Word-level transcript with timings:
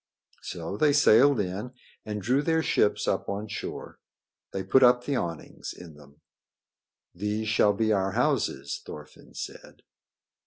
So 0.41 0.77
they 0.77 0.93
sailed 0.93 1.39
in 1.39 1.75
and 2.07 2.23
drew 2.23 2.41
their 2.41 2.63
ships 2.63 3.07
up 3.07 3.29
on 3.29 3.47
shore. 3.47 3.99
They 4.51 4.63
put 4.63 4.81
up 4.81 5.03
the 5.03 5.15
awnings 5.15 5.73
in 5.73 5.93
them. 5.93 6.21
"These 7.13 7.47
shall 7.47 7.73
be 7.73 7.93
our 7.93 8.13
houses," 8.13 8.81
Thorfinn 8.83 9.35
said. 9.35 9.83